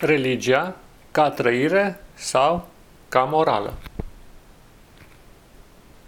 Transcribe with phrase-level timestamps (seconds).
[0.00, 0.76] religia
[1.10, 2.68] ca trăire sau
[3.08, 3.74] ca morală.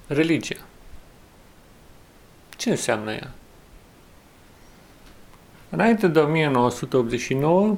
[0.06, 0.60] Religia.
[2.56, 3.30] Ce înseamnă ea?
[5.68, 7.76] Înainte de 1989,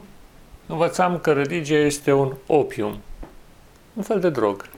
[0.67, 3.01] învățam că religia este un opium,
[3.95, 4.69] un fel de drog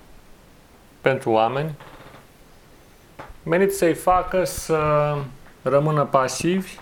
[1.00, 1.74] pentru oameni,
[3.42, 5.14] menit să-i facă să
[5.62, 6.76] rămână pasivi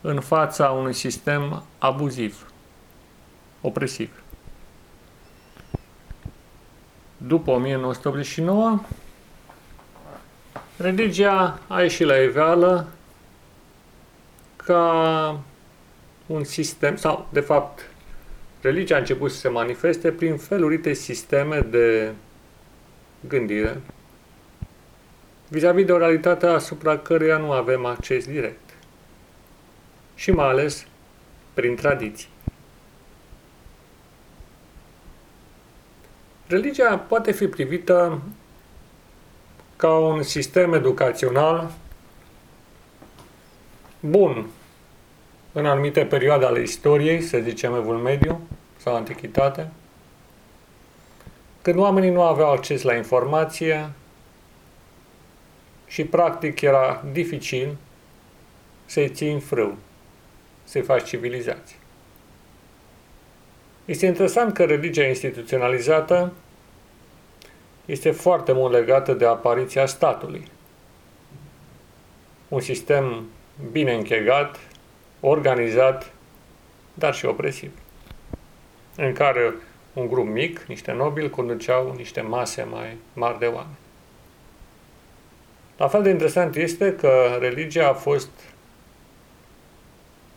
[0.00, 2.50] în fața unui sistem abuziv,
[3.60, 4.22] opresiv.
[7.16, 8.80] După 1989,
[10.76, 12.88] religia a ieșit la iveală
[14.56, 15.40] ca
[16.26, 17.90] un sistem, sau de fapt,
[18.60, 22.12] religia a început să se manifeste prin felurite sisteme de
[23.28, 23.80] gândire
[25.48, 28.70] vis-a-vis -vis de o realitate asupra căreia nu avem acces direct.
[30.14, 30.86] Și mai ales
[31.54, 32.28] prin tradiții.
[36.48, 38.22] Religia poate fi privită
[39.76, 41.70] ca un sistem educațional
[44.00, 44.46] bun
[45.52, 48.40] în anumite perioade ale istoriei, să zicem Evul Mediu
[48.76, 49.70] sau Antichitate,
[51.62, 53.90] când oamenii nu aveau acces la informație
[55.86, 57.76] și practic era dificil
[58.84, 59.76] să-i ții în frâu,
[60.64, 61.76] să-i faci civilizație.
[63.86, 66.32] Este interesant că religia instituționalizată
[67.84, 70.44] este foarte mult legată de apariția statului.
[72.48, 73.24] Un sistem
[73.72, 74.58] bine închegat,
[75.20, 76.12] organizat,
[76.94, 77.70] dar și opresiv,
[78.96, 79.54] în care
[79.92, 83.76] un grup mic, niște nobili, conduceau niște mase mai mari de oameni.
[85.76, 88.30] La fel de interesant este că religia a fost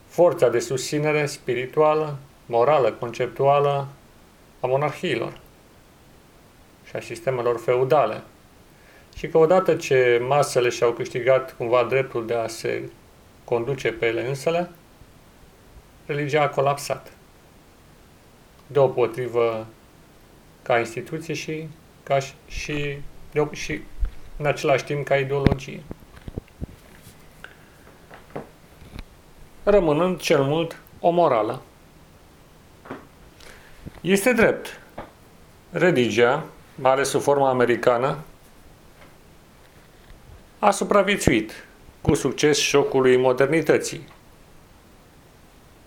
[0.08, 2.18] forța de susținere spirituală,
[2.50, 3.88] morală, conceptuală
[4.60, 5.40] a monarhiilor
[6.88, 8.22] și a sistemelor feudale.
[9.16, 12.90] Și că odată ce masele și-au câștigat cumva dreptul de a se
[13.44, 14.70] conduce pe ele însele,
[16.06, 17.12] religia a colapsat.
[18.68, 19.68] Deopotrivă
[20.62, 21.68] ca instituție și,
[22.04, 22.98] ca și, și,
[23.32, 23.82] de, și
[24.38, 25.84] în același timp ca ideologie.
[29.64, 31.62] Rămânând cel mult o morală.
[34.02, 34.80] Este drept.
[35.72, 36.46] Religia,
[36.76, 38.18] mai ales sub forma americană,
[40.60, 41.52] a supraviețuit
[42.02, 44.08] cu succes șocului modernității,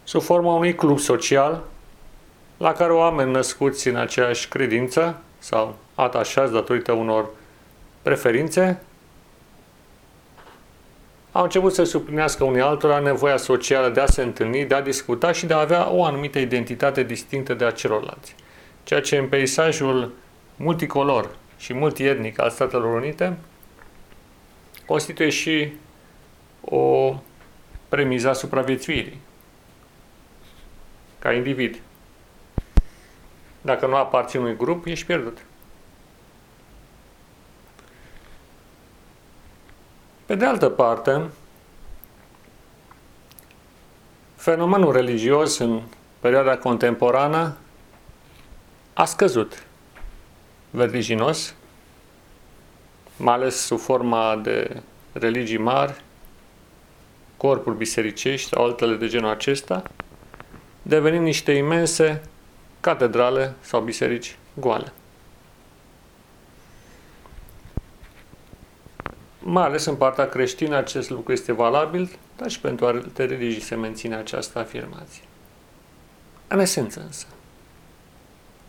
[0.04, 1.62] sub forma unui club social
[2.56, 7.28] la care oameni născuți în aceeași credință sau atașați datorită unor
[8.02, 8.82] preferințe
[11.32, 15.32] au început să suplinească unii altora nevoia socială de a se întâlni, de a discuta
[15.32, 18.34] și de a avea o anumită identitate distinctă de a celorlalți.
[18.84, 20.12] Ceea ce în peisajul
[20.56, 23.36] multicolor și multietnic al Statelor Unite
[24.86, 25.72] constituie și
[26.60, 27.14] o
[27.88, 29.20] premiza supraviețuirii
[31.18, 31.80] ca individ.
[33.60, 35.38] Dacă nu aparții unui grup, ești pierdut.
[40.26, 41.30] Pe de altă parte,
[44.36, 45.80] fenomenul religios în
[46.20, 47.56] perioada contemporană
[48.92, 49.66] a scăzut
[50.70, 51.54] vertiginos,
[53.16, 56.02] mai ales sub forma de religii mari,
[57.36, 59.82] corpuri bisericești sau altele de genul acesta,
[60.82, 62.22] devenind niște imense
[62.80, 64.92] catedrale sau biserici goale.
[69.44, 73.74] Mai ales în partea creștină acest lucru este valabil, dar și pentru alte religii se
[73.74, 75.22] menține această afirmație.
[76.48, 77.26] În esență însă,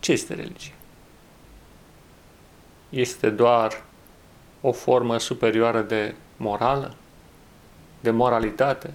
[0.00, 0.72] ce este religie?
[2.88, 3.82] Este doar
[4.60, 6.94] o formă superioară de morală,
[8.00, 8.94] de moralitate,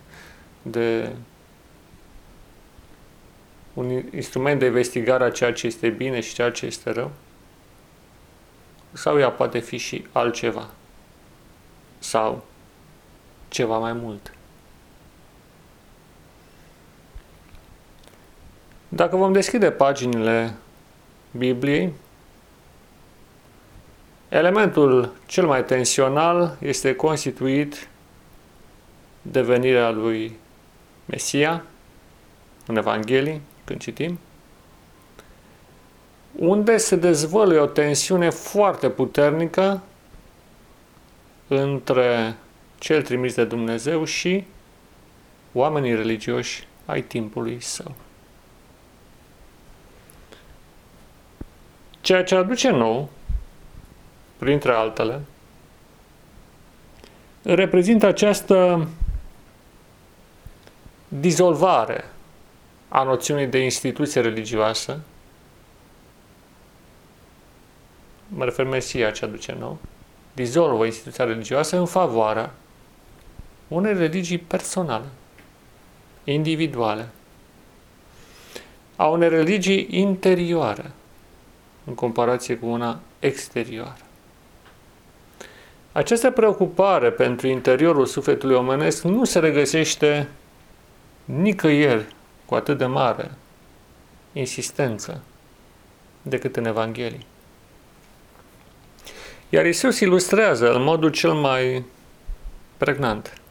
[0.61, 1.11] de
[3.73, 7.11] un instrument de investigare a ceea ce este bine și ceea ce este rău?
[8.91, 10.69] Sau ea poate fi și altceva?
[11.99, 12.43] Sau
[13.47, 14.33] ceva mai mult?
[18.89, 20.55] Dacă vom deschide paginile
[21.31, 21.93] Bibliei,
[24.29, 27.89] elementul cel mai tensional este constituit
[29.21, 30.37] de venirea lui
[31.05, 31.63] Mesia
[32.65, 34.19] în Evanghelie, când citim,
[36.35, 39.81] unde se dezvăluie o tensiune foarte puternică
[41.49, 42.35] între
[42.77, 44.43] cel trimis de Dumnezeu și
[45.53, 47.95] oamenii religioși ai timpului său.
[52.01, 53.09] Ceea ce aduce nou,
[54.37, 55.21] printre altele,
[57.41, 58.87] reprezintă această
[61.07, 62.03] dizolvare
[62.87, 64.99] a noțiunii de instituție religioasă.
[68.27, 69.77] Mă refer Mesia ce aduce nou
[70.43, 72.51] dizolvă instituția religioasă în favoarea
[73.67, 75.05] unei religii personale,
[76.23, 77.09] individuale,
[78.95, 80.91] a unei religii interioare,
[81.85, 84.05] în comparație cu una exterioară.
[85.91, 90.27] Această preocupare pentru interiorul sufletului omenesc nu se regăsește
[91.25, 92.15] nicăieri
[92.45, 93.31] cu atât de mare
[94.33, 95.21] insistență
[96.21, 97.25] decât în Evanghelie.
[99.49, 101.83] Iar Isus ilustrează în modul cel mai
[102.77, 103.41] pregnant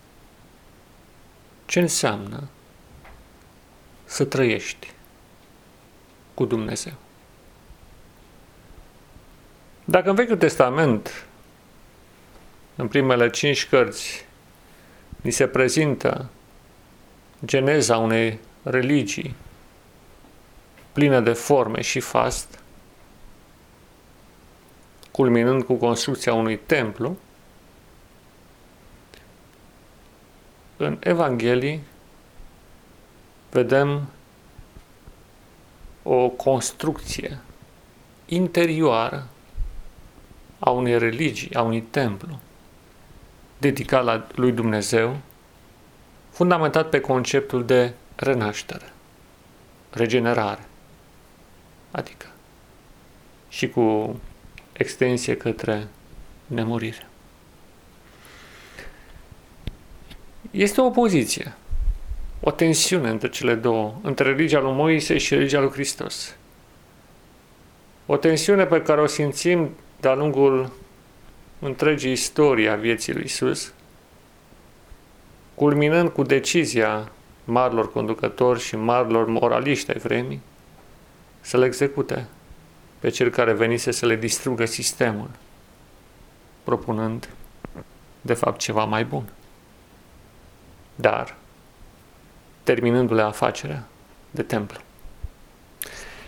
[1.67, 2.49] ce înseamnă
[4.05, 4.91] să trăiești
[6.35, 6.93] cu Dumnezeu.
[9.85, 11.27] Dacă în Vechiul Testament,
[12.77, 14.25] în primele cinci cărți,
[15.21, 16.29] ni se prezintă
[17.45, 19.35] geneza unei religii
[20.93, 22.59] plină de forme și fast,
[25.19, 27.17] culminând cu construcția unui templu,
[30.77, 31.81] în Evanghelii
[33.51, 34.09] vedem
[36.03, 37.39] o construcție
[38.27, 39.29] interioară
[40.59, 42.39] a unei religii, a unui templu
[43.59, 45.17] dedicat la lui Dumnezeu,
[46.31, 48.93] fundamentat pe conceptul de renaștere,
[49.91, 50.67] regenerare,
[51.91, 52.27] adică
[53.49, 54.17] și cu
[54.79, 55.89] extensie către
[56.47, 57.09] nemurire.
[60.51, 61.55] Este o opoziție,
[62.41, 66.37] o tensiune între cele două, între religia lui Moise și religia lui Hristos.
[68.07, 69.71] O tensiune pe care o simțim
[70.01, 70.73] de-a lungul
[71.59, 73.73] întregii istorie a vieții lui Isus,
[75.55, 77.13] culminând cu decizia
[77.45, 80.41] marilor conducători și marilor moraliști ai vremii
[81.41, 82.29] să le execute
[82.99, 85.31] pe cel care venise să le distrugă sistemul,
[86.63, 87.29] propunând,
[88.21, 89.25] de fapt, ceva mai bun.
[90.95, 91.37] Dar,
[92.63, 93.89] terminându-le afacerea
[94.31, 94.81] de templu.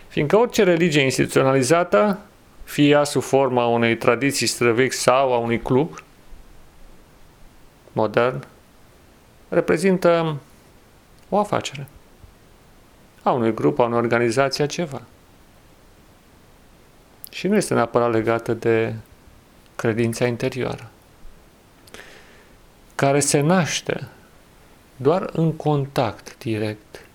[0.08, 2.18] Fiindcă orice religie instituționalizată,
[2.64, 6.02] fie ea sub forma unei tradiții străvechi sau a unui club
[7.92, 8.46] modern,
[9.48, 10.36] reprezintă
[11.28, 11.88] o afacere
[13.22, 15.02] a unui grup, a unei organizații, a ceva.
[17.30, 18.94] Și nu este neapărat legată de
[19.76, 20.90] credința interioară,
[22.94, 24.08] care se naște
[24.96, 27.06] doar în contact direct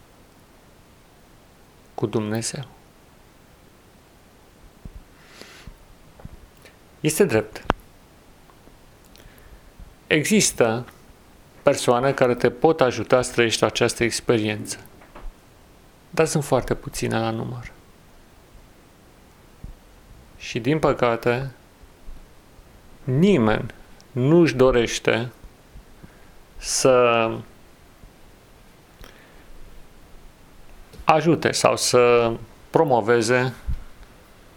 [1.94, 2.64] cu Dumnezeu.
[7.00, 7.66] Este drept.
[10.08, 10.86] Există
[11.64, 14.78] persoane care te pot ajuta să trăiești această experiență,
[16.10, 17.72] dar sunt foarte puține la număr.
[20.46, 21.52] Și din păcate,
[23.04, 23.74] nimeni
[24.12, 25.32] nu își dorește
[26.58, 27.30] să
[31.04, 32.32] ajute sau să
[32.70, 33.54] promoveze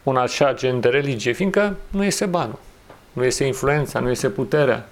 [0.03, 2.59] un așa gen de religie, fiindcă nu este banul,
[3.13, 4.89] nu este influența, nu este puterea.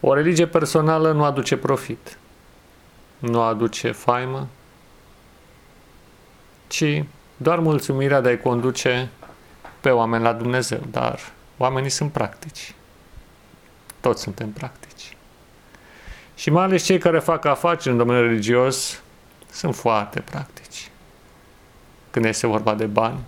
[0.00, 2.18] O religie personală nu aduce profit,
[3.18, 4.48] nu aduce faimă,
[6.66, 7.04] ci
[7.36, 9.10] doar mulțumirea de a-i conduce
[9.82, 11.20] pe oameni la Dumnezeu, dar
[11.56, 12.74] oamenii sunt practici.
[14.00, 15.16] Toți suntem practici.
[16.34, 19.02] Și mai ales cei care fac afaceri în domeniul religios
[19.50, 20.90] sunt foarte practici.
[22.10, 23.18] Când este vorba de bani,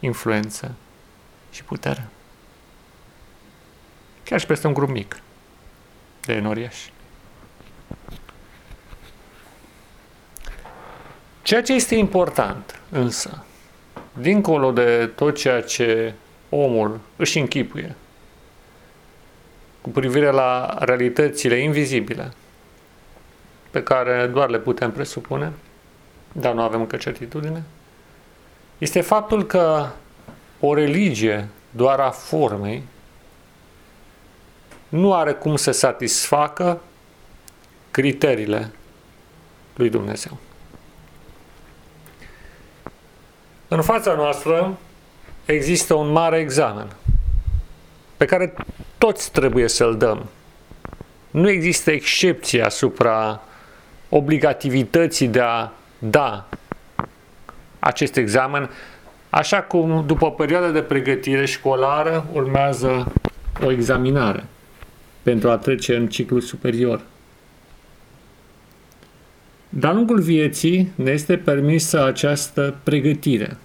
[0.00, 0.74] influență
[1.50, 2.08] și putere.
[4.24, 5.20] Chiar și peste un grup mic
[6.20, 6.92] de enoriași.
[11.42, 13.44] Ceea ce este important, însă,
[14.12, 16.14] dincolo de tot ceea ce
[16.48, 17.94] omul își închipuie
[19.80, 22.32] cu privire la realitățile invizibile
[23.70, 25.52] pe care doar le putem presupune,
[26.32, 27.62] dar nu avem încă certitudine,
[28.78, 29.86] este faptul că
[30.60, 32.82] o religie doar a formei
[34.88, 36.80] nu are cum să satisfacă
[37.90, 38.72] criteriile
[39.74, 40.38] lui Dumnezeu.
[43.72, 44.78] În fața noastră
[45.44, 46.86] există un mare examen
[48.16, 48.54] pe care
[48.98, 50.28] toți trebuie să-l dăm.
[51.30, 53.42] Nu există excepție asupra
[54.08, 56.48] obligativității de a da
[57.78, 58.70] acest examen
[59.30, 63.12] Așa cum după o perioadă de pregătire școlară urmează
[63.64, 64.44] o examinare
[65.22, 67.00] pentru a trece în ciclu superior.
[69.72, 73.56] De-a lungul vieții ne este permisă această pregătire.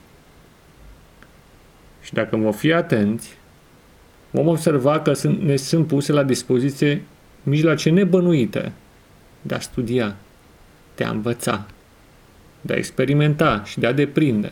[2.02, 3.38] Și dacă vom fi atenți,
[4.32, 7.02] vom observa că sunt, ne sunt puse la dispoziție
[7.44, 8.72] mijloace nebănuite
[9.42, 10.16] de a studia,
[10.96, 11.66] de a învăța,
[12.62, 14.52] de a experimenta și de a deprinde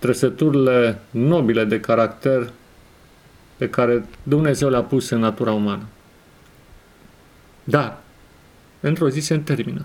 [0.00, 2.50] trăsăturile nobile de caracter
[3.56, 5.86] pe care Dumnezeu le-a pus în natura umană.
[7.64, 7.98] Dar,
[8.80, 9.84] într-o zi se termină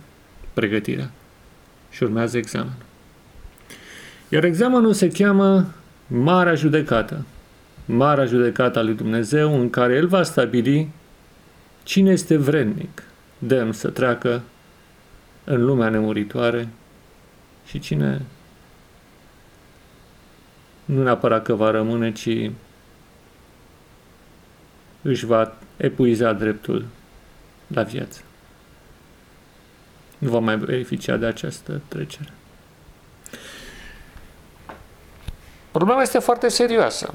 [0.54, 1.12] pregătirea
[1.90, 2.84] și urmează examenul.
[4.30, 5.74] Iar examenul se cheamă
[6.08, 7.26] Marea Judecată.
[7.86, 10.90] Marea Judecată a lui Dumnezeu în care El va stabili
[11.84, 13.04] cine este vrednic,
[13.38, 14.42] demn să treacă
[15.44, 16.68] în lumea nemuritoare
[17.66, 18.22] și cine
[20.86, 22.52] nu neapărat că va rămâne, ci
[25.02, 26.86] își va epuiza dreptul
[27.68, 28.22] la viață.
[30.18, 32.34] Nu va mai beneficia de această trecere.
[35.72, 37.14] Problema este foarte serioasă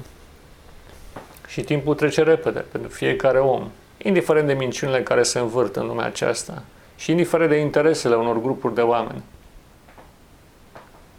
[1.47, 6.05] și timpul trece repede pentru fiecare om, indiferent de minciunile care se învârt în lumea
[6.05, 6.63] aceasta
[6.95, 9.23] și indiferent de interesele unor grupuri de oameni,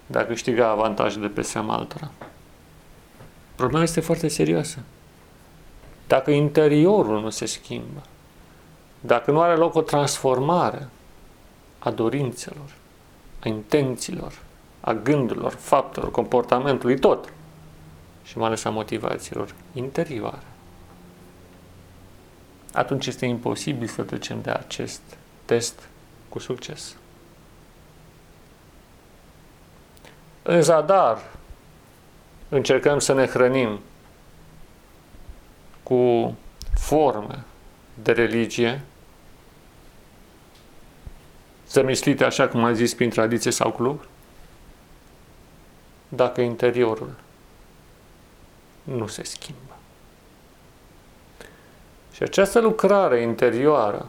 [0.06, 2.10] dacă câștiga avantaje de pe seama altora.
[3.54, 4.78] Problema este foarte serioasă.
[6.06, 8.02] Dacă interiorul nu se schimbă,
[9.00, 10.88] dacă nu are loc o transformare
[11.82, 12.74] a dorințelor,
[13.40, 14.38] a intențiilor,
[14.80, 17.32] a gândurilor, faptelor, comportamentului, tot,
[18.22, 20.42] și mai ales a motivațiilor interioare,
[22.72, 25.00] atunci este imposibil să trecem de acest
[25.44, 25.88] test
[26.28, 26.96] cu succes.
[30.42, 31.18] În zadar,
[32.48, 33.80] încercăm să ne hrănim
[35.82, 36.34] cu
[36.74, 37.44] forme
[38.02, 38.80] de religie,
[41.72, 44.04] zămislite așa cum am zis prin tradiție sau club,
[46.08, 47.10] dacă interiorul
[48.82, 49.76] nu se schimbă.
[52.12, 54.08] Și această lucrare interioară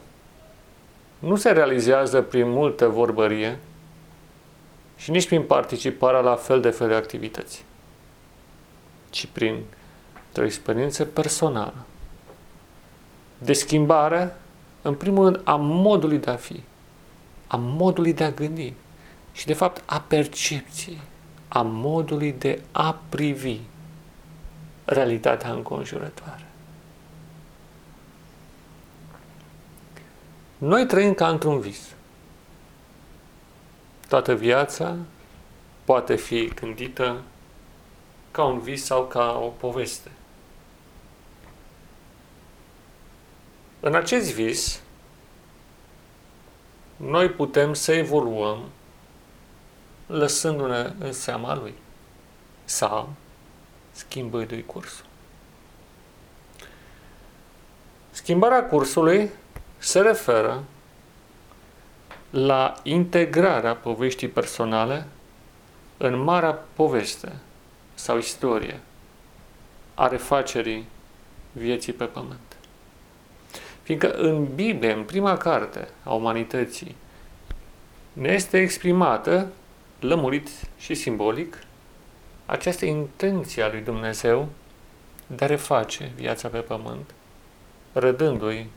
[1.20, 3.60] nu se realizează prin multă vorbărie
[4.96, 7.66] și nici prin participarea la fel de fel de activități
[9.14, 9.64] ci prin
[10.38, 11.86] o experiență personală.
[13.38, 14.36] De schimbare,
[14.82, 16.64] în primul rând, a modului de a fi,
[17.48, 18.74] a modului de a gândi
[19.32, 21.00] și, de fapt, a percepției,
[21.48, 23.60] a modului de a privi
[24.86, 26.46] realitatea înconjurătoare.
[30.58, 31.80] Noi trăim ca într-un vis.
[34.08, 34.96] Toată viața
[35.84, 37.22] poate fi gândită
[38.32, 40.12] ca un vis sau ca o poveste.
[43.80, 44.83] În acest vis,
[46.96, 48.60] noi putem să evoluăm
[50.08, 51.74] lăsându-ne în seama lui
[52.64, 53.10] sau
[53.92, 55.06] schimbându-i cursul.
[58.12, 59.30] Schimbarea cursului
[59.78, 60.64] se referă
[62.30, 65.08] la integrarea poveștii personale
[65.98, 67.32] în marea poveste
[67.94, 68.80] sau istorie
[69.94, 70.88] a refacerii
[71.52, 72.53] vieții pe pământ.
[73.84, 76.96] Fiindcă în Biblie, în prima carte a umanității,
[78.14, 79.48] ne este exprimată,
[80.00, 81.64] lămurit și simbolic,
[82.46, 84.48] această intenție a lui Dumnezeu
[85.28, 87.14] de a reface viața pe pământ,
[87.94, 88.70] rădându-i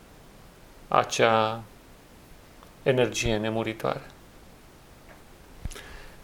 [0.89, 1.63] acea
[2.83, 4.03] energie nemuritoare.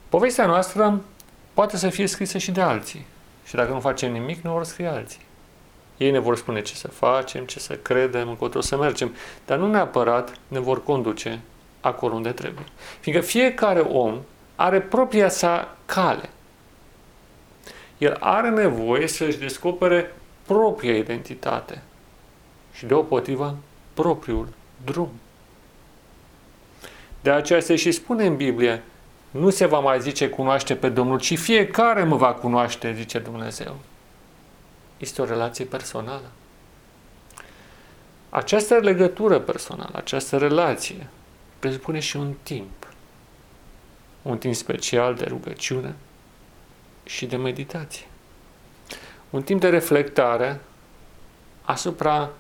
[0.08, 1.00] Povestea noastră
[1.52, 3.06] poate să fie scrisă și de alții.
[3.44, 5.20] Și dacă nu facem nimic, nu vor scrie alții.
[6.02, 9.14] Ei ne vor spune ce să facem, ce să credem, încotro să mergem,
[9.47, 11.40] dar nu neapărat ne vor conduce
[11.80, 12.64] acolo unde trebuie.
[13.00, 14.21] Fiindcă fiecare om
[14.56, 16.30] are propria sa cale.
[17.99, 20.14] El are nevoie să-și descopere
[20.47, 21.82] propria identitate
[22.73, 23.56] și deopotrivă
[23.94, 24.49] propriul
[24.85, 25.11] drum.
[27.21, 28.82] De aceea se și spune în Biblie,
[29.30, 33.76] nu se va mai zice cunoaște pe Domnul, ci fiecare mă va cunoaște, zice Dumnezeu.
[35.02, 36.30] Este o relație personală.
[38.30, 41.09] Această legătură personală, această relație,
[41.59, 42.92] presupune și un timp.
[44.23, 45.94] Un timp special de rugăciune
[47.04, 48.06] și de meditație.
[49.30, 50.61] Un timp de reflectare
[51.62, 52.30] asupra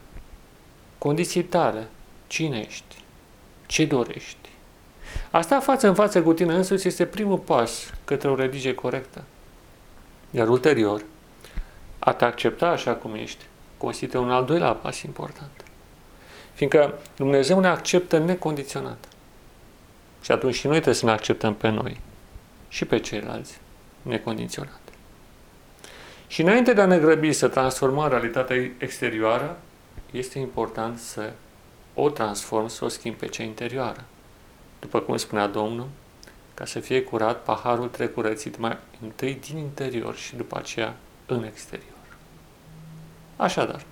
[0.98, 1.88] condiției tale.
[2.26, 2.96] Cine ești?
[3.66, 4.48] Ce dorești?
[5.30, 9.24] Asta față în față cu tine însuți este primul pas către o religie corectă.
[10.30, 11.04] Iar ulterior,
[12.04, 13.44] a te accepta așa cum ești,
[13.76, 15.64] constituie un al doilea pas important.
[16.52, 19.08] Fiindcă Dumnezeu ne acceptă necondiționat.
[20.22, 22.00] Și atunci și noi trebuie să ne acceptăm pe noi
[22.68, 23.58] și pe ceilalți
[24.02, 24.80] necondiționat.
[26.26, 29.58] Și înainte de a ne grăbi să transformăm realitatea exterioară,
[30.10, 31.32] este important să
[31.94, 34.04] o transform, să o schimb pe cea interioară.
[34.80, 35.88] După cum spunea Domnul,
[36.54, 41.44] ca să fie curat, paharul trebuie curățit mai întâi din interior și după aceea în
[41.44, 41.91] exterior.
[43.42, 43.84] Așadar,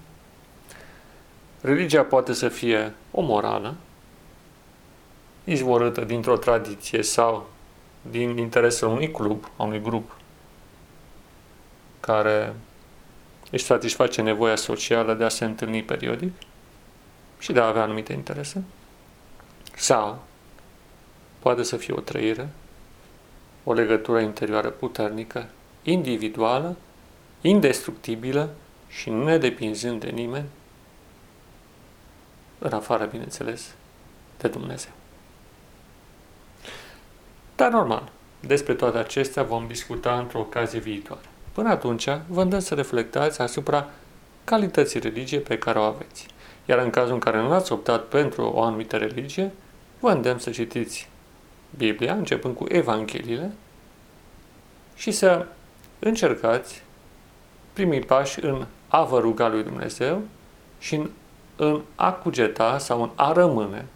[1.61, 3.75] religia poate să fie o morală,
[5.45, 7.51] izvorâtă dintr-o tradiție sau
[8.11, 10.17] din interesul unui club, a unui grup
[12.01, 12.55] care
[13.51, 16.33] își satisface nevoia socială de a se întâlni periodic
[17.39, 18.65] și de a avea anumite interese.
[19.77, 20.23] Sau
[21.39, 22.49] poate să fie o trăire,
[23.65, 25.49] o legătură interioară puternică,
[25.83, 26.77] individuală,
[27.41, 28.51] indestructibilă
[28.91, 30.47] și nedepinzând de nimeni,
[32.59, 33.75] în afară, bineînțeles,
[34.39, 34.91] de Dumnezeu.
[37.57, 41.25] Dar normal, despre toate acestea vom discuta într-o ocazie viitoare.
[41.53, 43.91] Până atunci, vă îndemn să reflectați asupra
[44.45, 46.27] calității religiei pe care o aveți.
[46.67, 49.53] Iar în cazul în care nu ați optat pentru o anumită religie,
[49.99, 51.09] vă îndemn să citiți
[51.77, 53.53] Biblia, începând cu Evangheliile,
[54.95, 55.47] și să
[55.99, 56.83] încercați
[57.73, 60.23] primii pași în a vă ruga lui Dumnezeu
[60.79, 61.11] și în,
[61.57, 63.87] în a cugeta sau în a rămâne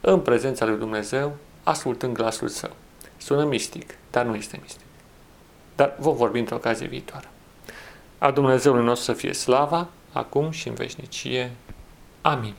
[0.00, 2.70] în prezența lui Dumnezeu, ascultând glasul său.
[3.16, 4.86] Sună mistic, dar nu este mistic.
[5.76, 7.28] Dar vom vorbi într-o ocazie viitoare.
[8.18, 11.50] A Dumnezeului nostru să fie slava, acum și în veșnicie.
[12.20, 12.54] Amin.